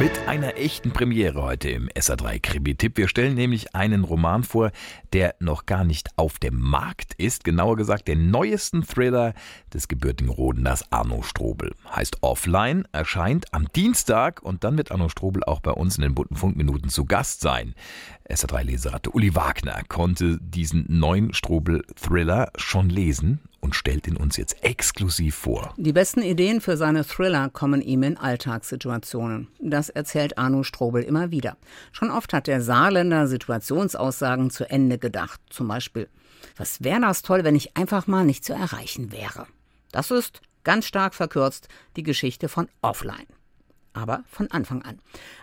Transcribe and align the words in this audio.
Mit 0.00 0.10
einer 0.26 0.56
echten 0.56 0.90
Premiere 0.90 1.40
heute 1.42 1.70
im 1.70 1.88
SA3 1.88 2.40
Krimi-Tipp. 2.40 2.96
Wir 2.96 3.06
stellen 3.06 3.34
nämlich 3.34 3.76
einen 3.76 4.02
Roman 4.02 4.42
vor, 4.42 4.72
der 5.12 5.36
noch 5.38 5.66
gar 5.66 5.84
nicht 5.84 6.08
auf 6.16 6.40
dem 6.40 6.58
Markt 6.58 7.14
ist. 7.14 7.44
Genauer 7.44 7.76
gesagt, 7.76 8.08
den 8.08 8.30
neuesten 8.30 8.82
Thriller 8.82 9.34
des 9.72 9.86
gebürtigen 9.86 10.30
Rodeners 10.30 10.90
Arno 10.90 11.22
Strobel. 11.22 11.72
Heißt 11.94 12.18
Offline, 12.22 12.88
erscheint 12.90 13.54
am 13.54 13.68
Dienstag 13.72 14.42
und 14.42 14.64
dann 14.64 14.76
wird 14.76 14.90
Arno 14.90 15.08
Strobel 15.08 15.44
auch 15.44 15.60
bei 15.60 15.70
uns 15.70 15.96
in 15.96 16.02
den 16.02 16.14
bunten 16.14 16.34
Funkminuten 16.34 16.90
zu 16.90 17.04
Gast 17.04 17.40
sein. 17.40 17.74
SA3-Leseratte 18.28 19.10
Uli 19.10 19.34
Wagner 19.36 19.82
konnte 19.88 20.38
diesen 20.40 20.86
neuen 20.88 21.32
Strobel-Thriller 21.32 22.50
schon 22.56 22.88
lesen 22.88 23.40
und 23.64 23.74
stellt 23.74 24.06
ihn 24.06 24.16
uns 24.16 24.36
jetzt 24.36 24.62
exklusiv 24.62 25.34
vor. 25.34 25.72
Die 25.78 25.94
besten 25.94 26.20
Ideen 26.20 26.60
für 26.60 26.76
seine 26.76 27.02
Thriller 27.02 27.48
kommen 27.48 27.80
ihm 27.80 28.02
in 28.02 28.18
Alltagssituationen. 28.18 29.48
Das 29.58 29.83
erzählt 29.88 30.38
Arno 30.38 30.62
Strobel 30.62 31.02
immer 31.02 31.30
wieder. 31.30 31.56
Schon 31.92 32.10
oft 32.10 32.32
hat 32.32 32.46
der 32.46 32.60
Saarländer 32.60 33.26
Situationsaussagen 33.26 34.50
zu 34.50 34.68
Ende 34.68 34.98
gedacht. 34.98 35.40
Zum 35.50 35.68
Beispiel, 35.68 36.08
was 36.56 36.82
wäre 36.82 37.00
das 37.00 37.22
toll, 37.22 37.44
wenn 37.44 37.56
ich 37.56 37.76
einfach 37.76 38.06
mal 38.06 38.24
nicht 38.24 38.44
zu 38.44 38.52
erreichen 38.52 39.12
wäre. 39.12 39.46
Das 39.92 40.10
ist, 40.10 40.40
ganz 40.62 40.86
stark 40.86 41.14
verkürzt, 41.14 41.68
die 41.96 42.02
Geschichte 42.02 42.48
von 42.48 42.68
Offline 42.82 43.26
aber 43.94 44.24
von 44.26 44.50
Anfang 44.50 44.82
an. 44.82 44.98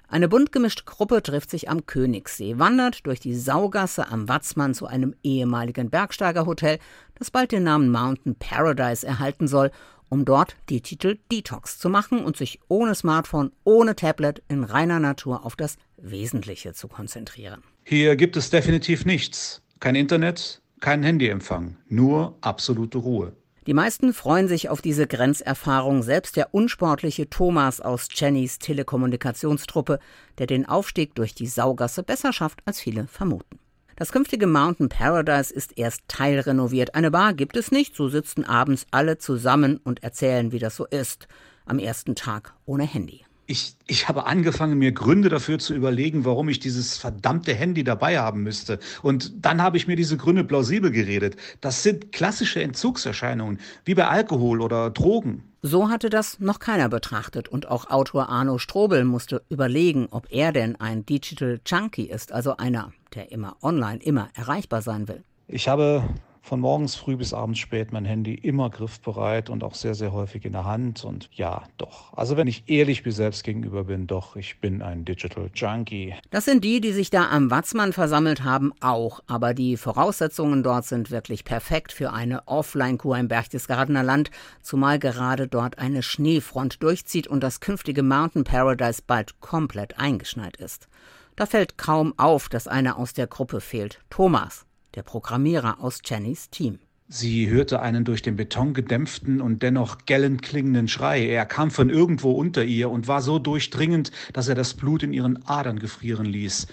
Eine 0.08 0.28
bunt 0.28 0.52
gemischte 0.52 0.84
Gruppe 0.84 1.24
trifft 1.24 1.50
sich 1.50 1.70
am 1.70 1.86
Königssee, 1.86 2.60
wandert 2.60 3.06
durch 3.08 3.20
die 3.20 3.36
Saugasse 3.36 4.10
am 4.10 4.28
Watzmann 4.28 4.74
zu 4.74 4.86
einem 4.86 5.16
ehemaligen 5.24 5.90
Bergsteigerhotel, 5.90 6.78
das 7.16 7.32
bald 7.32 7.54
den 7.54 7.64
Namen 7.64 7.90
Mountain 7.90 8.36
Paradise 8.36 9.08
erhalten 9.08 9.48
soll, 9.48 9.72
um 10.12 10.26
dort 10.26 10.56
die 10.70 10.82
Titel 10.82 11.18
Detox 11.32 11.80
zu 11.80 11.90
machen 11.90 12.24
und 12.24 12.36
sich 12.36 12.60
ohne 12.68 12.94
Smartphone, 12.94 13.52
ohne 13.64 13.96
Tablet 13.96 14.44
in 14.50 14.64
reiner 14.64 15.00
Natur 15.00 15.46
auf 15.46 15.56
das 15.56 15.78
Wesentliche 15.98 16.74
zu 16.74 16.90
konzentrieren. 16.90 17.64
Hier 17.86 18.16
gibt 18.18 18.36
es 18.36 18.50
definitiv 18.50 19.06
nichts. 19.06 19.62
Kein 19.80 19.96
Internet, 19.96 20.62
kein 20.82 21.02
Handyempfang, 21.02 21.78
nur 21.88 22.38
absolute 22.42 22.98
Ruhe. 22.98 23.34
Die 23.68 23.74
meisten 23.74 24.14
freuen 24.14 24.48
sich 24.48 24.70
auf 24.70 24.82
diese 24.82 25.08
Grenzerfahrung, 25.08 26.04
selbst 26.04 26.36
der 26.36 26.54
unsportliche 26.54 27.30
Thomas 27.30 27.80
aus 27.80 28.08
Jennys 28.12 28.60
Telekommunikationstruppe, 28.60 30.00
der 30.40 30.48
den 30.48 30.66
Aufstieg 30.66 31.16
durch 31.16 31.36
die 31.36 31.48
Saugasse 31.48 32.04
besser 32.04 32.34
schafft, 32.34 32.60
als 32.66 32.82
viele 32.82 33.08
vermuten. 33.08 33.61
Das 34.02 34.12
künftige 34.12 34.48
Mountain 34.48 34.90
Paradise 34.90 35.54
ist 35.54 35.78
erst 35.78 36.08
teilrenoviert. 36.08 36.96
Eine 36.96 37.12
Bar 37.12 37.36
gibt 37.36 37.56
es 37.56 37.70
nicht, 37.72 37.96
so 37.96 38.10
sitzen 38.10 38.44
abends 38.44 38.88
alle 38.90 39.20
zusammen 39.20 39.80
und 39.84 40.02
erzählen, 40.02 40.52
wie 40.52 40.58
das 40.58 40.76
so 40.76 40.88
ist. 40.88 41.28
Am 41.68 41.78
ersten 41.78 42.16
Tag 42.16 42.56
ohne 42.66 42.86
Handy 42.86 43.24
ich, 43.52 43.76
ich 43.86 44.08
habe 44.08 44.26
angefangen, 44.26 44.78
mir 44.78 44.94
Gründe 44.94 45.28
dafür 45.28 45.60
zu 45.60 45.74
überlegen, 45.74 46.24
warum 46.24 46.48
ich 46.48 46.60
dieses 46.60 46.98
verdammte 46.98 47.54
Handy 47.54 47.84
dabei 47.84 48.18
haben 48.18 48.44
müsste. 48.44 48.80
Und 49.02 49.46
dann 49.46 49.62
habe 49.62 49.76
ich 49.76 49.88
mir 49.88 49.98
diese 49.98 50.16
Gründe 50.16 50.46
plausibel 50.46 50.90
geredet. 50.90 51.36
Das 51.60 51.84
sind 51.84 52.14
klassische 52.14 52.64
Entzugserscheinungen, 52.64 53.60
wie 53.84 53.94
bei 53.94 54.08
Alkohol 54.08 54.62
oder 54.62 54.90
Drogen. 54.90 55.44
So 55.62 55.90
hatte 55.90 56.10
das 56.10 56.40
noch 56.40 56.60
keiner 56.60 56.88
betrachtet 56.88 57.50
und 57.50 57.68
auch 57.68 57.90
Autor 57.92 58.30
Arno 58.30 58.58
Strobel 58.58 59.04
musste 59.04 59.44
überlegen, 59.50 60.08
ob 60.10 60.32
er 60.32 60.54
denn 60.54 60.78
ein 60.78 61.06
Digital 61.06 61.60
Junkie 61.66 62.10
ist, 62.10 62.32
also 62.32 62.56
einer, 62.56 62.94
der 63.14 63.32
immer 63.32 63.58
online, 63.62 64.02
immer 64.02 64.30
erreichbar 64.34 64.82
sein 64.82 65.10
will. 65.10 65.24
Ich 65.50 65.68
habe 65.68 66.04
von 66.42 66.60
morgens 66.60 66.96
früh 66.96 67.16
bis 67.16 67.34
abends 67.34 67.60
spät 67.60 67.94
mein 67.94 68.04
Handy 68.04 68.34
immer 68.34 68.70
griffbereit 68.70 69.50
und 69.50 69.64
auch 69.64 69.76
sehr, 69.76 69.94
sehr 69.94 70.12
häufig 70.12 70.44
in 70.44 70.54
der 70.54 70.66
Hand. 70.66 71.06
Und 71.06 71.30
ja, 71.34 71.64
doch. 71.78 72.12
Also 72.14 72.36
wenn 72.36 72.48
ich 72.48 72.64
ehrlich 72.68 73.06
mir 73.06 73.12
selbst 73.12 73.44
gegenüber 73.44 73.84
bin, 73.84 74.08
doch, 74.08 74.36
ich 74.36 74.60
bin 74.60 74.82
ein 74.82 75.06
Digital 75.06 75.50
Junkie. 75.54 76.16
Das 76.32 76.46
sind 76.46 76.64
die, 76.64 76.82
die 76.82 76.94
sich 76.94 77.12
da 77.12 77.30
am 77.30 77.52
Watzmann 77.52 77.94
versammelt 77.94 78.44
haben, 78.44 78.74
auch. 78.80 79.22
Aber 79.28 79.54
die 79.54 79.78
Voraussetzungen 79.78 80.64
dort 80.64 80.86
sind 80.86 81.12
wirklich 81.12 81.46
perfekt 81.46 81.92
für 81.92 82.12
eine 82.12 82.48
Offline-Kur 82.48 83.18
im 83.18 83.28
Berchtesgadener 83.28 84.04
Land, 84.04 84.32
zumal 84.62 84.98
gerade 84.98 85.48
dort 85.48 85.78
eine 85.78 86.02
Schneefront 86.02 86.82
durchzieht 86.82 87.28
und 87.28 87.44
das 87.44 87.60
künftige 87.60 88.04
Mountain 88.04 88.44
Paradise 88.44 89.04
bald 89.06 89.40
komplett 89.42 90.00
eingeschneit 90.00 90.58
ist. 90.58 90.88
Da 91.36 91.46
fällt 91.46 91.78
kaum 91.78 92.14
auf, 92.18 92.50
dass 92.50 92.68
einer 92.68 92.98
aus 92.98 93.14
der 93.14 93.28
Gruppe 93.28 93.62
fehlt. 93.62 94.00
Thomas 94.10 94.66
der 94.96 95.04
Programmierer 95.04 95.80
aus 95.80 96.02
Jennys 96.06 96.50
Team. 96.50 96.80
Sie 97.08 97.50
hörte 97.50 97.82
einen 97.82 98.06
durch 98.06 98.22
den 98.22 98.38
Beton 98.38 98.74
gedämpften 98.74 99.42
und 99.42 99.64
dennoch 99.64 100.06
gellend 100.06 100.42
klingenden 100.42 100.88
Schrei. 100.88 101.28
Er 101.28 101.46
kam 101.46 101.70
von 101.70 101.90
irgendwo 101.90 102.32
unter 102.32 102.64
ihr 102.64 102.90
und 102.90 103.10
war 103.10 103.22
so 103.22 103.38
durchdringend, 103.38 104.12
dass 104.32 104.48
er 104.48 104.56
das 104.56 104.76
Blut 104.76 105.04
in 105.04 105.12
ihren 105.12 105.46
Adern 105.46 105.80
gefrieren 105.80 106.26
ließ. 106.26 106.68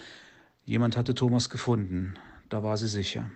Jemand 0.64 0.96
hatte 0.96 1.14
Thomas 1.14 1.50
gefunden, 1.50 2.14
da 2.50 2.62
war 2.62 2.76
sie 2.76 2.86
sicher. 2.86 3.28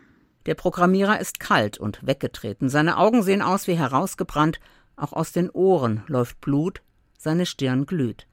Der 0.46 0.54
Programmierer 0.54 1.20
ist 1.20 1.40
kalt 1.40 1.76
und 1.78 2.06
weggetreten. 2.06 2.68
Seine 2.68 2.98
Augen 2.98 3.24
sehen 3.24 3.42
aus 3.42 3.66
wie 3.66 3.76
herausgebrannt, 3.76 4.60
auch 4.94 5.12
aus 5.12 5.32
den 5.32 5.50
Ohren 5.50 6.04
läuft 6.06 6.40
Blut, 6.40 6.82
seine 7.18 7.46
Stirn 7.46 7.86
glüht. 7.86 8.26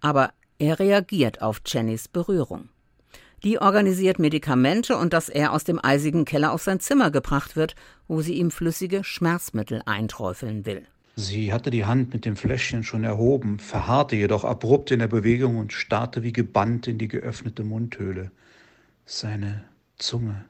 Aber 0.00 0.32
er 0.58 0.80
reagiert 0.80 1.40
auf 1.40 1.60
Jennys 1.66 2.08
Berührung. 2.08 2.68
Die 3.44 3.60
organisiert 3.60 4.18
Medikamente 4.18 4.96
und 4.96 5.12
dass 5.12 5.28
er 5.28 5.52
aus 5.52 5.64
dem 5.64 5.82
eisigen 5.82 6.24
Keller 6.24 6.52
auf 6.52 6.62
sein 6.62 6.80
Zimmer 6.80 7.10
gebracht 7.10 7.54
wird, 7.54 7.76
wo 8.08 8.20
sie 8.20 8.34
ihm 8.34 8.50
flüssige 8.50 9.04
Schmerzmittel 9.04 9.82
einträufeln 9.86 10.66
will. 10.66 10.82
Sie 11.14 11.52
hatte 11.52 11.70
die 11.70 11.84
Hand 11.84 12.12
mit 12.12 12.24
dem 12.24 12.36
Fläschchen 12.36 12.84
schon 12.84 13.04
erhoben, 13.04 13.58
verharrte 13.58 14.16
jedoch 14.16 14.44
abrupt 14.44 14.90
in 14.90 15.00
der 15.00 15.08
Bewegung 15.08 15.56
und 15.56 15.72
starrte 15.72 16.22
wie 16.22 16.32
gebannt 16.32 16.86
in 16.86 16.98
die 16.98 17.08
geöffnete 17.08 17.64
Mundhöhle. 17.64 18.30
Seine 19.04 19.64
Zunge, 19.96 20.44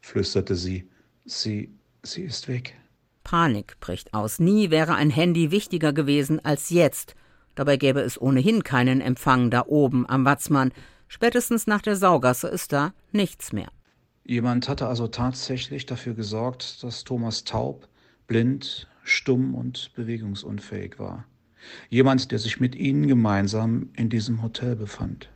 flüsterte 0.00 0.56
sie. 0.56 0.88
Sie, 1.24 1.70
sie 2.02 2.22
ist 2.22 2.48
weg. 2.48 2.74
Panik 3.22 3.78
bricht 3.80 4.14
aus. 4.14 4.38
Nie 4.38 4.70
wäre 4.70 4.94
ein 4.94 5.10
Handy 5.10 5.50
wichtiger 5.50 5.92
gewesen 5.92 6.44
als 6.44 6.70
jetzt. 6.70 7.14
Dabei 7.54 7.76
gäbe 7.76 8.00
es 8.00 8.20
ohnehin 8.20 8.64
keinen 8.64 9.00
Empfang 9.00 9.50
da 9.50 9.66
oben 9.66 10.08
am 10.08 10.24
Watzmann. 10.24 10.72
Spätestens 11.08 11.66
nach 11.66 11.82
der 11.82 11.96
Saugasse 11.96 12.48
ist 12.48 12.72
da 12.72 12.92
nichts 13.12 13.52
mehr. 13.52 13.68
Jemand 14.24 14.68
hatte 14.68 14.86
also 14.86 15.08
tatsächlich 15.08 15.86
dafür 15.86 16.14
gesorgt, 16.14 16.82
dass 16.82 17.04
Thomas 17.04 17.44
taub, 17.44 17.88
blind, 18.26 18.86
stumm 19.02 19.54
und 19.54 19.92
bewegungsunfähig 19.94 20.98
war. 20.98 21.24
Jemand, 21.88 22.30
der 22.30 22.38
sich 22.38 22.60
mit 22.60 22.76
ihnen 22.76 23.08
gemeinsam 23.08 23.90
in 23.96 24.10
diesem 24.10 24.42
Hotel 24.42 24.76
befand. 24.76 25.30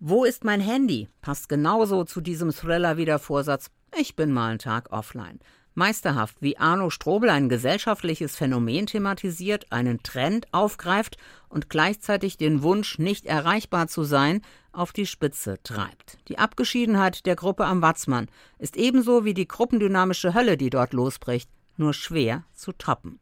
Wo 0.00 0.24
ist 0.24 0.44
mein 0.44 0.60
Handy? 0.60 1.08
Passt 1.20 1.48
genauso 1.48 2.04
zu 2.04 2.20
diesem 2.20 2.50
Thriller 2.52 2.96
wie 2.96 3.04
der 3.04 3.18
Vorsatz, 3.18 3.70
ich 3.98 4.16
bin 4.16 4.32
mal 4.32 4.50
einen 4.50 4.58
Tag 4.58 4.92
offline. 4.92 5.40
Meisterhaft, 5.78 6.36
wie 6.40 6.58
Arno 6.58 6.90
Strobel 6.90 7.30
ein 7.30 7.48
gesellschaftliches 7.48 8.36
Phänomen 8.36 8.86
thematisiert, 8.86 9.70
einen 9.70 10.02
Trend 10.02 10.46
aufgreift 10.52 11.16
und 11.48 11.70
gleichzeitig 11.70 12.36
den 12.36 12.62
Wunsch, 12.62 12.98
nicht 12.98 13.24
erreichbar 13.24 13.88
zu 13.88 14.02
sein, 14.02 14.42
auf 14.72 14.92
die 14.92 15.06
Spitze 15.06 15.58
treibt. 15.62 16.18
Die 16.28 16.38
Abgeschiedenheit 16.38 17.24
der 17.24 17.36
Gruppe 17.36 17.64
am 17.64 17.80
Watzmann 17.80 18.28
ist 18.58 18.76
ebenso 18.76 19.24
wie 19.24 19.34
die 19.34 19.48
gruppendynamische 19.48 20.34
Hölle, 20.34 20.56
die 20.56 20.68
dort 20.68 20.92
losbricht, 20.92 21.48
nur 21.76 21.94
schwer 21.94 22.44
zu 22.52 22.72
toppen. 22.72 23.20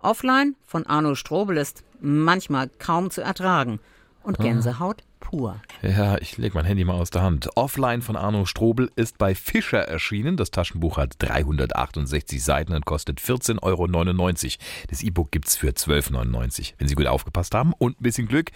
Offline 0.00 0.56
von 0.64 0.84
Arno 0.86 1.14
Strobel 1.14 1.56
ist 1.56 1.84
manchmal 2.00 2.68
kaum 2.78 3.10
zu 3.10 3.22
ertragen 3.22 3.80
und 4.22 4.40
ah. 4.40 4.42
Gänsehaut 4.42 5.02
pur. 5.20 5.60
Ja, 5.82 6.18
ich 6.18 6.36
lege 6.36 6.54
mein 6.54 6.64
Handy 6.64 6.84
mal 6.84 6.94
aus 6.94 7.10
der 7.10 7.22
Hand. 7.22 7.56
Offline 7.56 8.02
von 8.02 8.16
Arno 8.16 8.44
Strobel 8.44 8.90
ist 8.96 9.18
bei 9.18 9.34
Fischer 9.34 9.80
erschienen. 9.80 10.36
Das 10.36 10.50
Taschenbuch 10.50 10.98
hat 10.98 11.14
368 11.18 12.42
Seiten 12.42 12.74
und 12.74 12.84
kostet 12.84 13.20
14,99 13.20 13.62
Euro. 13.62 13.86
Das 14.90 15.02
E-Book 15.02 15.30
gibt 15.30 15.48
es 15.48 15.56
für 15.56 15.70
12,99 15.70 16.14
Euro. 16.14 16.74
Wenn 16.78 16.88
Sie 16.88 16.94
gut 16.94 17.06
aufgepasst 17.06 17.54
haben 17.54 17.72
und 17.78 18.00
ein 18.00 18.02
bisschen 18.02 18.28
Glück, 18.28 18.50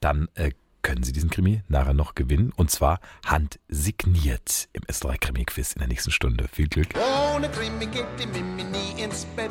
dann 0.00 0.28
äh, 0.34 0.50
können 0.82 1.02
Sie 1.02 1.12
diesen 1.12 1.30
Krimi 1.30 1.62
nachher 1.68 1.94
noch 1.94 2.14
gewinnen. 2.14 2.52
Und 2.56 2.70
zwar 2.70 3.00
handsigniert 3.24 4.68
im 4.72 4.82
Österreich 4.88 5.20
Krimi-Quiz 5.20 5.72
in 5.72 5.80
der 5.80 5.88
nächsten 5.88 6.12
Stunde. 6.12 6.48
Viel 6.52 6.68
Glück. 6.68 6.88
Ohne 7.34 7.48
Krimi 7.50 7.86
geht 7.86 8.06
die 8.18 8.26
Mimi 8.26 8.64
nie 8.64 9.02
ins 9.02 9.24
Bett. 9.36 9.50